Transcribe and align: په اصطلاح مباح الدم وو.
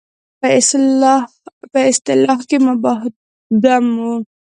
په 1.73 1.79
اصطلاح 1.89 2.39
مباح 2.67 2.99
الدم 3.09 3.85
وو. 4.01 4.13